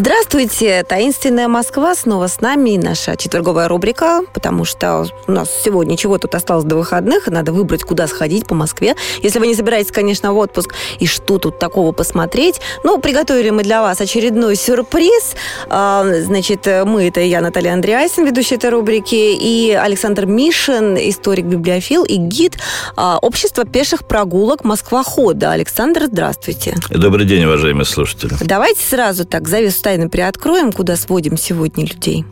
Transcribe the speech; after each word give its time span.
Здравствуйте, 0.00 0.84
таинственная 0.88 1.48
Москва 1.48 1.92
снова 1.96 2.28
с 2.28 2.40
нами 2.40 2.76
наша 2.76 3.16
четверговая 3.16 3.66
рубрика, 3.66 4.20
потому 4.32 4.64
что 4.64 5.08
у 5.26 5.32
нас 5.32 5.50
сегодня 5.64 5.96
чего 5.96 6.18
тут 6.18 6.36
осталось 6.36 6.64
до 6.64 6.76
выходных, 6.76 7.26
и 7.26 7.32
надо 7.32 7.52
выбрать, 7.52 7.82
куда 7.82 8.06
сходить 8.06 8.46
по 8.46 8.54
Москве. 8.54 8.94
Если 9.24 9.40
вы 9.40 9.48
не 9.48 9.56
собираетесь, 9.56 9.90
конечно, 9.90 10.32
в 10.32 10.38
отпуск, 10.38 10.72
и 11.00 11.06
что 11.08 11.40
тут 11.40 11.58
такого 11.58 11.90
посмотреть. 11.90 12.60
Ну, 12.84 13.00
приготовили 13.00 13.50
мы 13.50 13.64
для 13.64 13.82
вас 13.82 14.00
очередной 14.00 14.54
сюрприз. 14.54 15.34
А, 15.68 16.06
значит, 16.20 16.64
мы, 16.84 17.08
это 17.08 17.18
я, 17.18 17.40
Наталья 17.40 17.72
Андреасин, 17.72 18.24
ведущая 18.24 18.54
этой 18.54 18.70
рубрики, 18.70 19.16
и 19.34 19.72
Александр 19.72 20.26
Мишин, 20.26 20.96
историк-библиофил 20.96 22.04
и 22.04 22.18
гид 22.18 22.56
а, 22.94 23.18
общества 23.18 23.64
пеших 23.64 24.06
прогулок 24.06 24.62
Москва-хода. 24.62 25.50
Александр, 25.50 26.04
здравствуйте. 26.06 26.76
Добрый 26.88 27.26
день, 27.26 27.46
уважаемые 27.46 27.84
слушатели. 27.84 28.36
Давайте 28.40 28.80
сразу 28.80 29.24
так 29.24 29.48
завесу 29.48 29.87
тайны 29.88 30.10
приоткроем, 30.10 30.70
куда 30.70 30.96
сводим 30.96 31.38
сегодня 31.38 31.86
людей? 31.86 32.26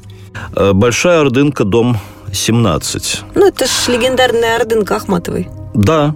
Э, 0.55 0.75
Большая 0.75 1.23
Ордынка, 1.23 1.65
дом 1.65 1.97
17. 2.31 3.23
Ну, 3.35 3.47
это 3.47 3.65
ж 3.65 3.89
легендарная 3.89 4.57
Ордынка 4.57 4.97
Ахматовой. 4.97 5.49
Да, 5.73 6.15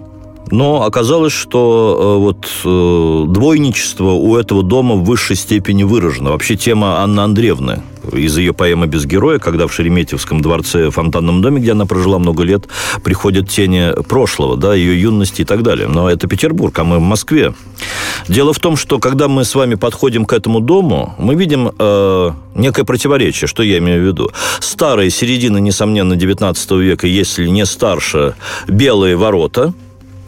но 0.51 0.83
оказалось, 0.83 1.33
что 1.33 1.97
э, 1.97 2.19
вот 2.19 2.47
э, 2.65 3.31
двойничество 3.31 4.11
у 4.11 4.35
этого 4.35 4.63
дома 4.63 4.95
в 4.95 5.03
высшей 5.05 5.35
степени 5.35 5.83
выражено. 5.83 6.31
Вообще 6.31 6.55
тема 6.57 6.99
Анны 6.99 7.21
Андреевны 7.21 7.83
из 8.11 8.37
ее 8.37 8.53
поэмы 8.53 8.87
«Без 8.87 9.05
героя», 9.05 9.39
когда 9.39 9.67
в 9.67 9.73
Шереметьевском 9.73 10.41
дворце 10.41 10.89
фонтанном 10.89 11.41
доме, 11.41 11.61
где 11.61 11.71
она 11.71 11.85
прожила 11.85 12.19
много 12.19 12.43
лет, 12.43 12.67
приходят 13.03 13.49
тени 13.49 13.93
прошлого, 14.03 14.57
да, 14.57 14.73
ее 14.73 14.99
юности 14.99 15.43
и 15.43 15.45
так 15.45 15.61
далее. 15.63 15.87
Но 15.87 16.09
это 16.09 16.27
Петербург, 16.27 16.77
а 16.79 16.83
мы 16.83 16.97
в 16.97 17.01
Москве. 17.01 17.53
Дело 18.27 18.53
в 18.53 18.59
том, 18.59 18.75
что 18.75 18.99
когда 18.99 19.27
мы 19.27 19.45
с 19.45 19.55
вами 19.55 19.75
подходим 19.75 20.25
к 20.25 20.33
этому 20.33 20.59
дому, 20.59 21.13
мы 21.19 21.35
видим 21.35 21.71
э, 21.77 22.31
некое 22.55 22.83
противоречие, 22.83 23.47
что 23.47 23.63
я 23.63 23.77
имею 23.77 24.01
в 24.01 24.07
виду. 24.07 24.31
Старые 24.59 25.09
середины, 25.09 25.61
несомненно, 25.61 26.15
19 26.15 26.71
века, 26.71 27.07
если 27.07 27.47
не 27.47 27.65
старше, 27.65 28.33
белые 28.67 29.15
ворота– 29.15 29.73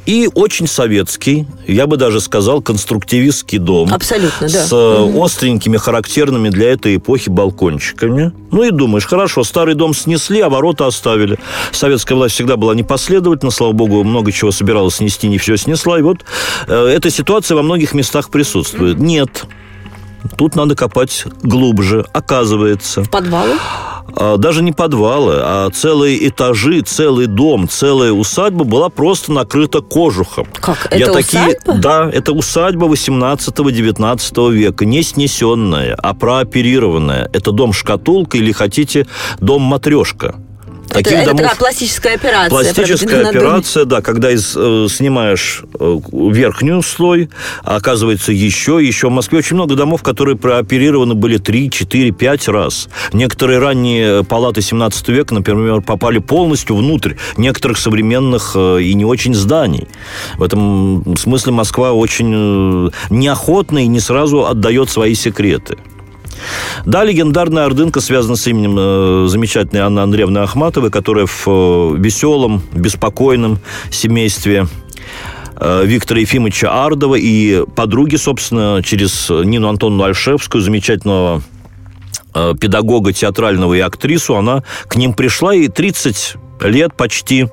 и 0.05 0.29
очень 0.33 0.67
советский, 0.67 1.47
я 1.67 1.87
бы 1.87 1.97
даже 1.97 2.19
сказал, 2.19 2.61
конструктивистский 2.61 3.57
дом. 3.57 3.93
Абсолютно, 3.93 4.49
да. 4.49 4.65
С 4.65 4.73
угу. 4.73 5.23
остренькими, 5.23 5.77
характерными 5.77 6.49
для 6.49 6.71
этой 6.71 6.97
эпохи 6.97 7.29
балкончиками. 7.29 8.31
Ну 8.51 8.63
и 8.63 8.71
думаешь, 8.71 9.05
хорошо, 9.05 9.43
старый 9.43 9.75
дом 9.75 9.93
снесли, 9.93 10.41
а 10.41 10.49
ворота 10.49 10.87
оставили. 10.87 11.39
Советская 11.71 12.17
власть 12.17 12.35
всегда 12.35 12.57
была 12.57 12.75
непоследовательна, 12.75 13.51
слава 13.51 13.71
богу, 13.71 14.03
много 14.03 14.31
чего 14.31 14.51
собиралась 14.51 14.95
снести, 14.95 15.27
не 15.27 15.37
все 15.37 15.57
снесла. 15.57 15.99
И 15.99 16.01
вот 16.01 16.25
э, 16.67 16.87
эта 16.87 17.09
ситуация 17.09 17.55
во 17.55 17.63
многих 17.63 17.93
местах 17.93 18.29
присутствует. 18.29 18.99
Нет, 18.99 19.45
Тут 20.37 20.55
надо 20.55 20.75
копать 20.75 21.25
глубже, 21.41 22.05
оказывается. 22.13 23.03
В 23.03 23.09
подвалы? 23.09 23.57
А, 24.15 24.37
даже 24.37 24.61
не 24.63 24.71
подвалы, 24.71 25.35
а 25.37 25.69
целые 25.71 26.27
этажи, 26.27 26.81
целый 26.81 27.27
дом, 27.27 27.67
целая 27.67 28.11
усадьба 28.11 28.63
была 28.63 28.89
просто 28.89 29.31
накрыта 29.31 29.81
кожухом. 29.81 30.47
Как? 30.53 30.87
Это 30.87 30.97
Я 30.97 31.11
усадьба? 31.11 31.53
Такие, 31.55 31.79
да, 31.79 32.09
это 32.11 32.31
усадьба 32.33 32.87
18-19 32.87 34.51
века, 34.51 34.85
не 34.85 35.03
снесенная, 35.03 35.95
а 35.95 36.13
прооперированная. 36.13 37.29
Это 37.33 37.51
дом-шкатулка 37.51 38.37
или, 38.37 38.51
хотите, 38.51 39.07
дом-матрешка. 39.39 40.35
Таких 40.93 41.13
это, 41.13 41.25
домов... 41.25 41.39
это 41.39 41.43
такая 41.43 41.59
пластическая 41.59 42.15
операция. 42.15 42.49
Пластическая 42.49 43.27
операция, 43.27 43.85
да, 43.85 44.01
когда 44.01 44.31
из, 44.31 44.53
э, 44.55 44.87
снимаешь 44.89 45.63
э, 45.79 45.99
верхнюю 46.11 46.81
слой, 46.81 47.29
а 47.63 47.75
оказывается 47.77 48.31
еще, 48.31 48.79
еще. 48.81 49.07
В 49.07 49.11
Москве 49.11 49.39
очень 49.39 49.55
много 49.55 49.75
домов, 49.75 50.03
которые 50.03 50.35
прооперированы 50.35 51.13
были 51.13 51.37
3, 51.37 51.69
4, 51.69 52.11
5 52.11 52.47
раз. 52.49 52.89
Некоторые 53.11 53.59
ранние 53.59 54.23
палаты 54.23 54.61
17 54.61 55.09
века, 55.09 55.33
например, 55.33 55.81
попали 55.81 56.19
полностью 56.19 56.75
внутрь 56.75 57.13
некоторых 57.37 57.77
современных 57.77 58.53
э, 58.55 58.81
и 58.81 58.93
не 58.93 59.05
очень 59.05 59.33
зданий. 59.33 59.87
В 60.37 60.43
этом 60.43 61.15
смысле 61.17 61.53
Москва 61.53 61.93
очень 61.93 62.31
э, 62.33 62.89
неохотно 63.09 63.79
и 63.79 63.87
не 63.87 63.99
сразу 63.99 64.45
отдает 64.45 64.89
свои 64.89 65.15
секреты. 65.15 65.77
Да, 66.85 67.03
легендарная 67.03 67.65
Ордынка 67.65 68.01
связана 68.01 68.35
с 68.35 68.47
именем 68.47 68.75
э, 68.77 69.27
замечательной 69.27 69.81
Анны 69.81 69.99
Андреевны 69.99 70.39
Ахматовой, 70.39 70.91
которая 70.91 71.25
в 71.25 71.47
э, 71.47 71.95
веселом, 71.97 72.61
беспокойном 72.73 73.59
семействе 73.89 74.67
э, 75.55 75.85
Виктора 75.85 76.19
Ефимовича 76.19 76.85
Ардова 76.85 77.15
и 77.15 77.63
подруги, 77.75 78.15
собственно, 78.15 78.81
через 78.83 79.29
Нину 79.29 79.69
Антоновну 79.69 80.03
Альшевскую, 80.03 80.61
замечательного 80.61 81.41
педагога 82.59 83.13
театрального 83.13 83.75
и 83.75 83.79
актрису, 83.79 84.35
она 84.35 84.63
к 84.87 84.95
ним 84.95 85.13
пришла 85.13 85.53
и 85.53 85.67
30 85.67 86.33
лет 86.61 86.95
почти 86.95 87.47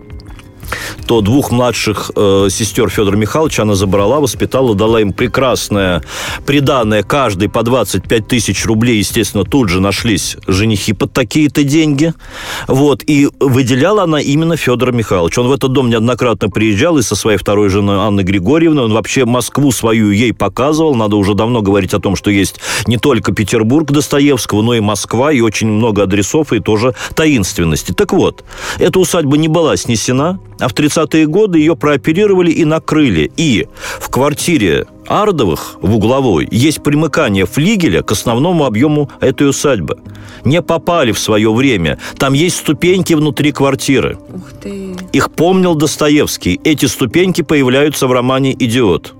то 1.08 1.22
двух 1.22 1.52
младших 1.52 2.12
э, 2.16 2.48
сестер 2.50 2.90
Федора 2.90 3.16
Михайловича 3.16 3.64
она 3.64 3.76
забрала, 3.76 4.20
воспитала, 4.20 4.76
дала 4.76 5.02
им 5.02 5.14
прекрасное 5.14 6.04
приданное, 6.46 7.04
каждый 7.04 7.50
по 7.50 7.64
25 7.64 8.28
тысяч 8.28 8.66
рублей, 8.66 8.98
естественно, 8.98 9.44
тут 9.44 9.70
же 9.70 9.80
нашлись 9.82 10.38
женихи 10.48 10.94
под 10.94 11.14
такие-то 11.14 11.64
деньги. 11.64 12.14
Вот, 12.68 13.04
и 13.06 13.30
выделяла 13.40 14.04
она 14.04 14.20
именно 14.20 14.58
Федора 14.58 14.92
Михайловича. 14.92 15.42
Он 15.42 15.48
в 15.48 15.52
этот 15.52 15.72
дом 15.74 15.90
неоднократно 15.90 16.50
приезжал 16.50 16.98
и 16.98 17.02
со 17.02 17.16
своей 17.16 17.38
второй 17.38 17.70
женой 17.70 17.98
Анной 17.98 18.24
Григорьевной, 18.24 18.84
он 18.84 18.94
вообще 18.94 19.26
Москву 19.26 19.72
свою 19.72 20.12
ей 20.12 20.34
показывал, 20.34 20.96
надо 20.96 21.16
уже 21.16 21.34
давно 21.34 21.62
говорить 21.62 21.94
о 21.94 22.00
том, 22.00 22.16
что 22.16 22.32
есть 22.32 22.60
не 22.88 22.98
только 22.98 23.32
Петербург 23.34 23.92
Достоевского, 23.92 24.62
но 24.62 24.74
и 24.74 24.80
Москва, 24.80 25.32
и 25.32 25.42
очень 25.42 25.68
много 25.68 26.04
адресов, 26.04 26.54
и 26.54 26.60
тоже 26.60 26.96
таинственности. 27.16 27.92
Так 27.92 28.14
вот, 28.14 28.44
эта 28.80 29.00
усадьба 29.00 29.38
не 29.38 29.48
была 29.48 29.78
снесена, 29.78 30.40
а 30.60 30.68
в 30.68 30.74
30-е 30.74 31.26
годы 31.28 31.60
ее 31.60 31.76
прооперировали 31.76 32.52
и 32.52 32.66
накрыли. 32.66 33.32
И 33.38 33.68
в 34.00 34.10
квартире 34.10 34.86
Ардовых 35.08 35.78
в 35.82 35.96
угловой 35.96 36.48
есть 36.52 36.82
примыкание 36.82 37.46
флигеля 37.46 38.02
к 38.02 38.12
основному 38.12 38.66
объему 38.66 39.10
этой 39.20 39.50
усадьбы. 39.50 39.98
Не 40.44 40.62
попали 40.62 41.12
в 41.12 41.20
свое 41.20 41.54
время. 41.54 42.00
Там 42.18 42.34
есть 42.34 42.58
ступеньки 42.58 43.14
внутри 43.14 43.52
квартиры. 43.52 44.18
Ух 44.34 44.52
ты. 44.62 44.96
Их 45.12 45.32
помнил 45.32 45.76
Достоевский. 45.76 46.60
Эти 46.64 46.86
ступеньки 46.86 47.42
появляются 47.42 48.08
в 48.08 48.12
романе 48.12 48.56
«Идиот». 48.58 49.15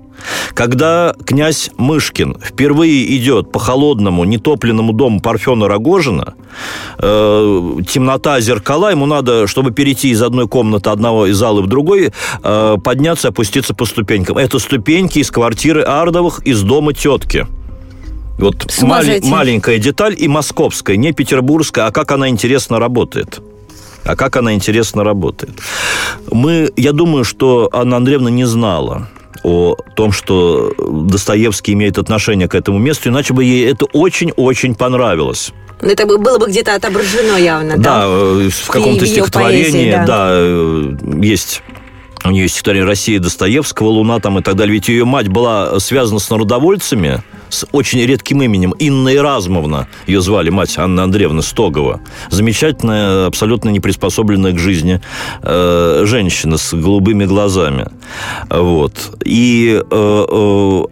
Когда 0.54 1.14
князь 1.24 1.70
Мышкин 1.76 2.38
впервые 2.42 3.16
идет 3.16 3.52
по 3.52 3.58
холодному, 3.58 4.24
нетопленному 4.24 4.92
дому 4.92 5.20
Парфена 5.20 5.68
Рогожина, 5.68 6.34
э, 6.98 7.76
темнота, 7.88 8.40
зеркала, 8.40 8.90
ему 8.90 9.06
надо, 9.06 9.46
чтобы 9.46 9.70
перейти 9.70 10.10
из 10.10 10.22
одной 10.22 10.48
комнаты 10.48 10.90
одного 10.90 11.26
из 11.26 11.36
зала 11.36 11.60
в 11.60 11.66
другой, 11.66 12.12
э, 12.42 12.76
подняться, 12.82 13.28
опуститься 13.28 13.74
по 13.74 13.84
ступенькам. 13.84 14.38
Это 14.38 14.58
ступеньки 14.58 15.18
из 15.18 15.30
квартиры 15.30 15.82
Ардовых, 15.82 16.40
из 16.46 16.62
дома 16.62 16.92
тетки. 16.94 17.46
Вот 18.38 18.66
мали- 18.82 19.20
маленькая 19.30 19.78
деталь 19.78 20.14
и 20.18 20.28
московская, 20.28 20.96
не 20.96 21.12
петербургская, 21.12 21.86
а 21.86 21.90
как 21.90 22.12
она 22.12 22.28
интересно 22.28 22.78
работает. 22.78 23.40
А 24.04 24.14
как 24.14 24.36
она 24.36 24.52
интересно 24.54 25.02
работает. 25.04 25.58
Мы, 26.30 26.70
я 26.76 26.92
думаю, 26.92 27.24
что 27.24 27.68
Анна 27.72 27.96
Андреевна 27.96 28.30
не 28.30 28.44
знала, 28.44 29.08
о 29.46 29.76
том, 29.94 30.10
что 30.10 30.72
Достоевский 30.76 31.74
имеет 31.74 31.98
отношение 31.98 32.48
к 32.48 32.54
этому 32.56 32.78
месту, 32.78 33.10
иначе 33.10 33.32
бы 33.32 33.44
ей 33.44 33.70
это 33.70 33.84
очень-очень 33.84 34.74
понравилось. 34.74 35.52
Это 35.80 36.04
было 36.04 36.38
бы 36.38 36.48
где-то 36.48 36.74
отображено 36.74 37.36
явно, 37.36 37.76
да? 37.76 38.00
Да, 38.00 38.04
э, 38.06 38.48
в 38.50 38.68
каком-то 38.68 39.06
стихотворении, 39.06 39.62
поэзии, 39.62 39.90
да. 39.92 40.06
да, 40.06 40.28
э, 40.32 40.96
есть 41.22 41.62
у 42.24 42.30
нее 42.30 42.42
есть 42.42 42.54
стихотворение 42.54 42.88
«Россия» 42.88 43.20
Достоевского, 43.20 43.88
«Луна» 43.88 44.18
там 44.18 44.36
и 44.38 44.42
так 44.42 44.56
далее. 44.56 44.74
Ведь 44.74 44.88
ее 44.88 45.04
мать 45.04 45.28
была 45.28 45.78
связана 45.78 46.18
с 46.18 46.28
народовольцами, 46.28 47.22
с 47.48 47.66
очень 47.72 48.00
редким 48.00 48.42
именем. 48.42 48.72
Инна 48.72 49.14
Иразмовна 49.14 49.88
ее 50.06 50.20
звали, 50.20 50.50
мать 50.50 50.78
Анна 50.78 51.04
Андреевна 51.04 51.42
Стогова. 51.42 52.00
Замечательная, 52.30 53.26
абсолютно 53.26 53.70
не 53.70 53.80
приспособленная 53.80 54.52
к 54.52 54.58
жизни 54.58 55.00
э, 55.42 56.02
женщина 56.06 56.56
с 56.56 56.74
голубыми 56.74 57.24
глазами. 57.24 57.86
Вот. 58.50 59.16
И 59.24 59.80
э, 59.90 60.26
э, 60.30 60.84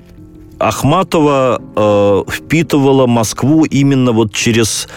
Ахматова 0.65 1.61
э, 1.77 2.23
впитывала 2.31 3.07
Москву 3.07 3.65
именно 3.67 4.13
вот 4.13 4.33
через 4.33 4.89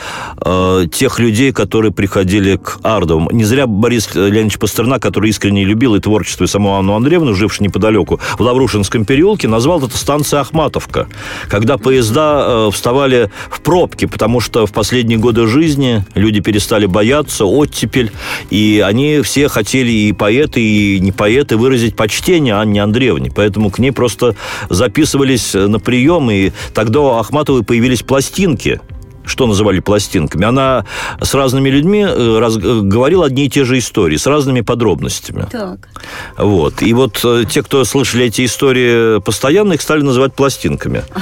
э, 0.45 0.85
тех 0.91 1.19
людей, 1.19 1.51
которые 1.51 1.91
приходили 1.91 2.55
к 2.55 2.79
Ардовым. 2.83 3.27
Не 3.31 3.43
зря 3.43 3.67
Борис 3.67 4.15
Леонидович 4.15 4.59
Пастернак, 4.59 5.01
который 5.01 5.29
искренне 5.29 5.65
любил 5.65 5.95
и 5.95 5.99
творчество, 5.99 6.45
и 6.45 6.47
саму 6.47 6.75
Анну 6.75 6.95
Андреевну, 6.95 7.33
жившую 7.33 7.67
неподалеку, 7.67 8.21
в 8.37 8.41
Лаврушинском 8.41 9.03
переулке, 9.03 9.49
назвал 9.49 9.85
это 9.85 9.97
станция 9.97 10.39
Ахматовка, 10.39 11.09
когда 11.49 11.77
поезда 11.77 12.45
э, 12.47 12.69
вставали 12.71 13.29
в 13.49 13.59
пробки, 13.59 14.05
потому 14.05 14.39
что 14.39 14.67
в 14.67 14.71
последние 14.71 15.17
годы 15.17 15.47
жизни 15.47 16.05
люди 16.15 16.39
перестали 16.39 16.85
бояться, 16.85 17.43
оттепель, 17.43 18.13
и 18.49 18.81
они 18.85 19.19
все 19.21 19.49
хотели, 19.49 19.91
и 19.91 20.13
поэты, 20.13 20.61
и 20.61 20.99
не 21.01 21.11
поэты, 21.11 21.57
выразить 21.57 21.97
почтение 21.97 22.55
Анне 22.55 22.81
Андреевне, 22.81 23.33
поэтому 23.35 23.69
к 23.69 23.79
ней 23.79 23.91
просто 23.91 24.37
записывались 24.69 25.56
на 25.65 25.80
прием, 25.80 26.30
и 26.30 26.51
тогда 26.74 27.00
у 27.00 27.07
Ахматовой 27.15 27.63
появились 27.63 28.04
пластинки 28.04 28.80
что 29.27 29.45
называли 29.45 29.79
пластинками, 29.79 30.45
она 30.45 30.85
с 31.21 31.33
разными 31.33 31.69
людьми 31.69 32.06
э, 32.07 32.39
раз, 32.39 32.57
э, 32.57 32.81
говорила 32.81 33.25
одни 33.25 33.45
и 33.45 33.50
те 33.50 33.65
же 33.65 33.77
истории, 33.77 34.18
с 34.18 34.25
разными 34.25 34.62
подробностями. 34.62 35.45
Так. 35.51 35.89
Вот. 36.38 36.81
И 36.81 36.94
вот 36.94 37.19
э, 37.24 37.44
те, 37.50 37.62
кто 37.62 37.83
слышали 37.83 38.25
эти 38.25 38.45
истории 38.45 39.19
постоянно, 39.19 39.74
их 39.74 39.81
стали 39.81 40.01
называть 40.01 40.33
пластинками. 40.33 41.03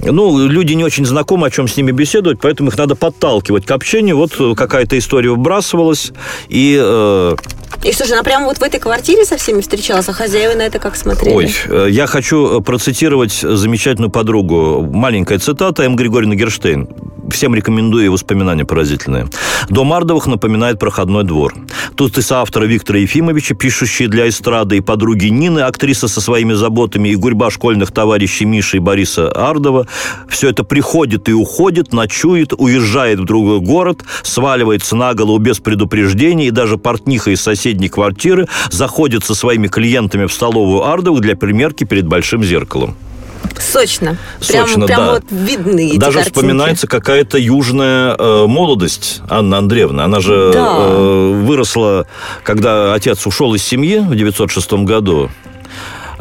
Ну, 0.00 0.46
люди 0.46 0.74
не 0.74 0.84
очень 0.84 1.04
знакомы, 1.04 1.48
о 1.48 1.50
чем 1.50 1.66
с 1.66 1.76
ними 1.76 1.90
беседовать, 1.90 2.38
поэтому 2.40 2.70
их 2.70 2.78
надо 2.78 2.94
подталкивать 2.94 3.66
к 3.66 3.70
общению. 3.72 4.16
Вот 4.16 4.56
какая-то 4.56 4.96
история 4.96 5.30
выбрасывалась, 5.30 6.12
и... 6.48 6.78
Э... 6.80 7.34
И 7.82 7.92
что 7.92 8.06
же, 8.06 8.14
она 8.14 8.22
прямо 8.22 8.46
вот 8.46 8.58
в 8.58 8.62
этой 8.62 8.78
квартире 8.78 9.24
со 9.24 9.36
всеми 9.36 9.60
встречалась, 9.60 10.08
а 10.08 10.12
хозяева 10.12 10.54
на 10.56 10.62
это 10.62 10.78
как 10.78 10.94
смотрели? 10.94 11.34
Ой, 11.34 11.90
я 11.90 12.06
хочу 12.06 12.60
процитировать 12.60 13.32
замечательную 13.32 14.10
подругу. 14.10 14.82
Маленькая 14.82 15.40
цитата 15.40 15.82
М. 15.82 15.96
Григорьевна 15.96 16.36
Герштейн. 16.36 16.88
Всем 17.30 17.54
рекомендую 17.54 18.10
воспоминания 18.10 18.64
поразительные. 18.64 19.28
Дом 19.68 19.92
Ардовых 19.92 20.26
напоминает 20.26 20.78
проходной 20.78 21.24
двор. 21.24 21.54
Тут 21.94 22.16
и 22.16 22.22
соавтора 22.22 22.64
Виктора 22.64 23.00
Ефимовича, 23.00 23.54
пишущие 23.54 24.08
для 24.08 24.28
эстрады, 24.28 24.78
и 24.78 24.80
подруги 24.80 25.26
Нины, 25.26 25.60
актриса 25.60 26.08
со 26.08 26.20
своими 26.20 26.54
заботами, 26.54 27.10
и 27.10 27.16
гурьба 27.16 27.50
школьных 27.50 27.92
товарищей 27.92 28.44
Миши 28.44 28.78
и 28.78 28.80
Бориса 28.80 29.30
Ардова. 29.30 29.86
Все 30.28 30.48
это 30.48 30.64
приходит 30.64 31.28
и 31.28 31.32
уходит, 31.32 31.92
ночует, 31.92 32.52
уезжает 32.56 33.20
в 33.20 33.24
другой 33.24 33.60
город, 33.60 34.04
сваливается 34.22 34.96
на 34.96 35.14
голову 35.14 35.38
без 35.38 35.58
предупреждения, 35.58 36.46
и 36.48 36.52
даже 36.52 36.78
портниха 36.78 37.30
из 37.30 37.40
соседней 37.40 37.88
квартиры 37.88 38.48
заходит 38.70 39.24
со 39.24 39.34
своими 39.34 39.68
клиентами 39.68 40.26
в 40.26 40.32
столовую 40.32 40.84
Ардовых 40.84 41.20
для 41.20 41.36
примерки 41.36 41.84
перед 41.84 42.06
большим 42.06 42.42
зеркалом. 42.42 42.96
Сочно. 43.58 44.16
Сочно, 44.40 44.86
прям, 44.86 44.86
прям 44.86 45.00
да. 45.00 45.12
вот 45.12 45.24
видны 45.30 45.90
эти 45.90 45.98
Даже 45.98 46.18
картинки. 46.18 46.34
вспоминается 46.34 46.86
какая-то 46.86 47.38
южная 47.38 48.14
э, 48.16 48.46
молодость 48.46 49.20
Анны 49.28 49.54
Андреевны. 49.56 50.00
Она 50.00 50.20
же 50.20 50.50
да. 50.52 50.76
э, 50.78 51.42
выросла, 51.44 52.06
когда 52.42 52.94
отец 52.94 53.26
ушел 53.26 53.54
из 53.54 53.62
семьи 53.62 53.98
в 53.98 54.14
906 54.14 54.72
году. 54.84 55.30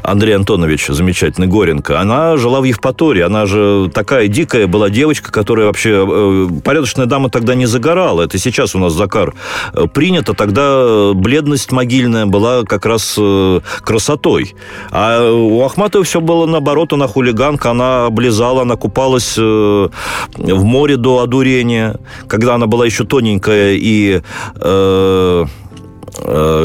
Андрей 0.07 0.37
Антонович, 0.37 0.87
замечательный, 0.87 1.47
Горенко, 1.47 1.99
она 1.99 2.37
жила 2.37 2.61
в 2.61 2.63
Евпатории. 2.63 3.23
Она 3.23 3.45
же 3.45 3.91
такая 3.93 4.29
дикая 4.29 4.65
была 4.65 4.89
девочка, 4.89 5.33
которая 5.33 5.65
вообще... 5.65 6.07
Э, 6.09 6.47
порядочная 6.63 7.07
дама 7.07 7.29
тогда 7.29 7.55
не 7.55 7.65
загорала. 7.65 8.21
Это 8.21 8.37
сейчас 8.37 8.73
у 8.73 8.79
нас 8.79 8.93
Закар 8.93 9.33
э, 9.73 9.85
принято. 9.93 10.33
Тогда 10.33 11.11
бледность 11.13 11.73
могильная 11.73 12.25
была 12.25 12.63
как 12.63 12.85
раз 12.85 13.15
э, 13.19 13.59
красотой. 13.81 14.55
А 14.91 15.29
у 15.29 15.61
Ахматовой 15.65 16.05
все 16.05 16.21
было 16.21 16.45
наоборот. 16.45 16.93
Она 16.93 17.07
хулиганка, 17.07 17.71
она 17.71 18.05
облизала, 18.05 18.61
она 18.61 18.77
купалась 18.77 19.35
в 19.35 19.89
море 20.37 20.95
до 20.95 21.19
одурения. 21.19 21.97
Когда 22.29 22.55
она 22.55 22.67
была 22.67 22.85
еще 22.85 23.03
тоненькая 23.03 23.73
и... 23.73 24.21
Э, 24.55 25.45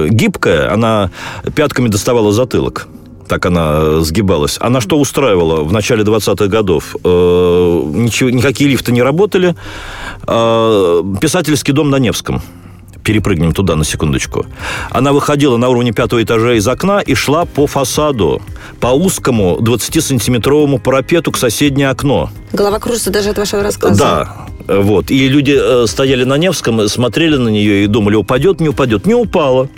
гибкая, 0.08 0.72
она 0.72 1.10
пятками 1.54 1.88
доставала 1.88 2.32
затылок 2.32 2.88
так 3.28 3.46
она 3.46 4.00
сгибалась. 4.00 4.58
Она 4.60 4.80
что 4.80 4.98
устраивала 4.98 5.62
в 5.62 5.72
начале 5.72 6.04
20-х 6.04 6.46
годов? 6.46 6.96
Э, 7.04 7.82
ничего, 7.94 8.30
никакие 8.30 8.70
лифты 8.70 8.92
не 8.92 9.02
работали. 9.02 9.54
Э, 10.26 11.02
писательский 11.20 11.72
дом 11.72 11.90
на 11.90 11.96
Невском 11.96 12.42
перепрыгнем 13.02 13.52
туда 13.52 13.76
на 13.76 13.84
секундочку. 13.84 14.46
Она 14.90 15.12
выходила 15.12 15.56
на 15.56 15.68
уровне 15.68 15.92
пятого 15.92 16.22
этажа 16.22 16.54
из 16.54 16.66
окна 16.66 17.00
и 17.00 17.14
шла 17.14 17.44
по 17.44 17.66
фасаду, 17.66 18.40
по 18.80 18.88
узкому 18.88 19.58
20-сантиметровому 19.60 20.78
парапету 20.78 21.32
к 21.32 21.36
соседнее 21.36 21.90
окно. 21.90 22.30
Голова 22.52 22.78
кружится 22.78 23.10
даже 23.10 23.30
от 23.30 23.38
вашего 23.38 23.62
рассказа. 23.62 23.98
Да, 23.98 24.46
вот. 24.68 25.10
И 25.10 25.28
люди 25.28 25.56
э, 25.58 25.86
стояли 25.86 26.24
на 26.24 26.36
Невском, 26.36 26.88
смотрели 26.88 27.36
на 27.36 27.48
нее 27.48 27.84
и 27.84 27.86
думали, 27.86 28.16
упадет, 28.16 28.60
не 28.60 28.68
упадет. 28.68 29.06
Не 29.06 29.14
упала 29.14 29.68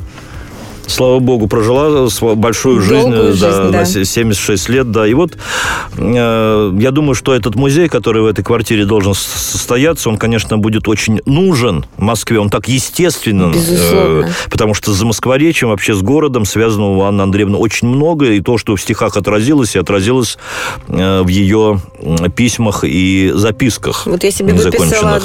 слава 0.86 1.18
богу, 1.18 1.46
прожила 1.46 2.08
большую 2.34 2.80
жизнь, 2.80 3.14
жизнь 3.14 3.40
да, 3.40 3.70
да. 3.70 3.84
76 3.84 4.68
лет, 4.68 4.90
да. 4.90 5.06
И 5.06 5.14
вот 5.14 5.36
э, 5.96 6.72
я 6.78 6.90
думаю, 6.90 7.14
что 7.14 7.34
этот 7.34 7.54
музей, 7.54 7.88
который 7.88 8.22
в 8.22 8.26
этой 8.26 8.44
квартире 8.44 8.84
должен 8.84 9.14
состояться, 9.14 10.08
он, 10.08 10.16
конечно, 10.16 10.58
будет 10.58 10.88
очень 10.88 11.20
нужен 11.26 11.86
Москве. 11.96 12.38
Он 12.38 12.50
так 12.50 12.68
естественен, 12.68 13.54
э, 13.54 14.24
потому 14.50 14.74
что 14.74 14.92
за 14.92 15.06
Москворечием, 15.06 15.70
вообще 15.70 15.94
с 15.94 16.02
городом 16.02 16.44
связано 16.44 16.96
у 16.96 17.02
Анны 17.02 17.22
Андреевны 17.22 17.56
очень 17.56 17.88
много, 17.88 18.26
и 18.26 18.40
то, 18.40 18.58
что 18.58 18.76
в 18.76 18.80
стихах 18.80 19.16
отразилось, 19.16 19.76
и 19.76 19.78
отразилось 19.78 20.38
э, 20.88 21.22
в 21.22 21.28
ее 21.28 21.80
письмах 22.36 22.84
и 22.84 23.32
записках. 23.34 24.06
Вот 24.06 24.24
я 24.24 24.30
себе 24.30 24.52
выписала, 24.52 25.20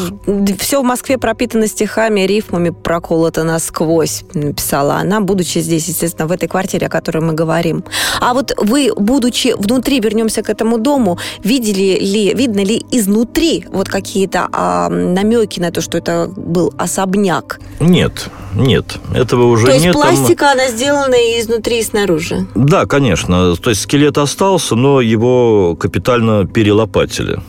все 0.59 0.81
в 0.81 0.85
Москве 0.85 1.17
пропитано 1.17 1.67
стихами, 1.67 2.21
рифмами, 2.21 2.69
проколото 2.69 3.43
насквозь, 3.43 4.23
написала 4.33 4.95
она, 4.95 5.21
будучи 5.21 5.48
будучи 5.49 5.65
здесь, 5.65 5.87
естественно, 5.89 6.27
в 6.27 6.31
этой 6.31 6.47
квартире, 6.47 6.87
о 6.87 6.89
которой 6.89 7.19
мы 7.19 7.33
говорим. 7.33 7.83
А 8.21 8.33
вот 8.33 8.53
вы, 8.57 8.91
будучи 8.95 9.55
внутри, 9.57 9.99
вернемся 9.99 10.41
к 10.41 10.49
этому 10.49 10.77
дому, 10.77 11.17
видели 11.43 11.99
ли, 11.99 12.33
видно 12.35 12.63
ли 12.63 12.85
изнутри 12.91 13.65
вот 13.71 13.89
какие-то 13.89 14.47
а, 14.51 14.89
намеки 14.89 15.59
на 15.59 15.71
то, 15.71 15.81
что 15.81 15.97
это 15.97 16.29
был 16.37 16.73
особняк? 16.77 17.59
Нет, 17.79 18.29
нет, 18.55 18.99
этого 19.15 19.45
уже 19.45 19.65
то 19.65 19.73
есть 19.73 19.85
нет. 19.85 19.93
пластика, 19.93 20.45
там... 20.45 20.51
она 20.51 20.67
сделана 20.67 21.15
и 21.15 21.41
изнутри, 21.41 21.79
и 21.79 21.83
снаружи? 21.83 22.45
Да, 22.55 22.85
конечно. 22.85 23.55
То 23.55 23.69
есть 23.69 23.81
скелет 23.81 24.17
остался, 24.17 24.75
но 24.75 25.01
его 25.01 25.75
капитально 25.75 26.45
перелопатили. 26.45 27.39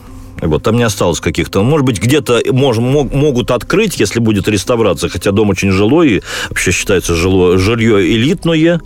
Вот, 0.41 0.63
там 0.63 0.75
не 0.75 0.83
осталось 0.83 1.19
каких-то... 1.19 1.63
Может 1.63 1.85
быть, 1.85 2.01
где-то 2.01 2.41
мож, 2.51 2.77
мог, 2.77 3.13
могут 3.13 3.51
открыть, 3.51 3.99
если 3.99 4.19
будет 4.19 4.47
реставрация, 4.47 5.09
хотя 5.09 5.31
дом 5.31 5.49
очень 5.49 5.71
жилой, 5.71 6.09
и 6.09 6.21
вообще 6.49 6.71
считается 6.71 7.15
жило, 7.15 7.57
жилье 7.57 8.01
элитное. 8.15 8.81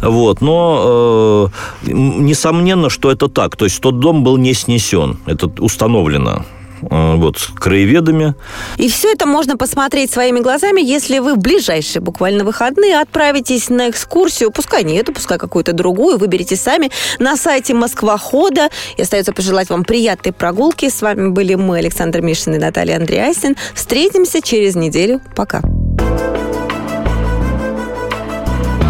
Вот, 0.00 0.40
но 0.40 1.50
э, 1.84 1.90
несомненно, 1.92 2.88
что 2.90 3.10
это 3.10 3.28
так. 3.28 3.56
То 3.56 3.64
есть 3.66 3.80
тот 3.80 4.00
дом 4.00 4.24
был 4.24 4.36
не 4.38 4.54
снесен. 4.54 5.18
Это 5.26 5.46
установлено. 5.58 6.44
Э, 6.82 7.16
вот, 7.16 7.38
с 7.38 7.46
краеведами. 7.46 8.34
И 8.76 8.88
все 8.88 9.12
это 9.12 9.26
можно 9.26 9.56
посмотреть 9.56 10.12
своими 10.12 10.40
глазами, 10.40 10.80
если 10.80 11.18
вы 11.18 11.34
в 11.34 11.38
ближайшие 11.38 12.02
буквально 12.02 12.44
выходные 12.44 13.00
отправитесь 13.00 13.68
на 13.68 13.90
экскурсию, 13.90 14.50
пускай 14.50 14.84
не 14.84 14.96
эту, 14.96 15.12
пускай 15.12 15.38
какую-то 15.38 15.72
другую, 15.72 16.18
выберите 16.18 16.56
сами 16.56 16.90
на 17.18 17.36
сайте 17.36 17.74
Москвахода. 17.74 18.68
И 18.96 19.02
остается 19.02 19.32
пожелать 19.32 19.70
вам 19.70 19.84
приятной 19.84 20.32
прогулки. 20.32 20.88
С 20.88 21.02
вами 21.02 21.28
были 21.28 21.54
мы, 21.54 21.78
Александр 21.78 22.20
Мишин 22.20 22.54
и 22.54 22.58
Наталья 22.58 22.96
Андреасин. 22.96 23.56
Встретимся 23.74 24.40
через 24.40 24.74
неделю. 24.74 25.20
Пока. 25.34 25.62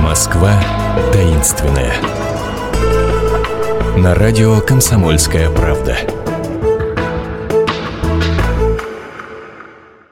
Москва 0.02 0.60
таинственная. 1.12 1.92
На 3.96 4.14
радио 4.14 4.60
«Комсомольская 4.60 5.50
правда». 5.50 6.17